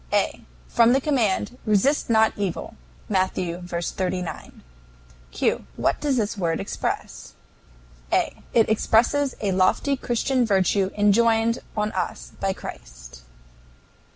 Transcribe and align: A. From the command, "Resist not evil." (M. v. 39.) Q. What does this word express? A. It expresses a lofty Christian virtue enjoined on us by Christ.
A. 0.11 0.41
From 0.67 0.93
the 0.93 0.99
command, 0.99 1.59
"Resist 1.63 2.09
not 2.09 2.33
evil." 2.35 2.73
(M. 3.07 3.29
v. 3.29 3.59
39.) 3.67 4.63
Q. 5.31 5.67
What 5.75 6.01
does 6.01 6.17
this 6.17 6.35
word 6.35 6.59
express? 6.59 7.33
A. 8.11 8.35
It 8.51 8.67
expresses 8.67 9.35
a 9.41 9.51
lofty 9.51 9.95
Christian 9.95 10.43
virtue 10.43 10.89
enjoined 10.97 11.59
on 11.77 11.91
us 11.91 12.31
by 12.39 12.51
Christ. 12.51 13.21